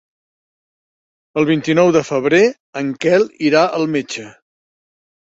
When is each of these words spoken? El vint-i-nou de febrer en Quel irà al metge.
El 1.41 1.47
vint-i-nou 1.51 1.93
de 1.97 2.03
febrer 2.09 2.41
en 2.83 2.93
Quel 3.07 3.31
irà 3.53 3.67
al 3.81 3.89
metge. 3.99 4.31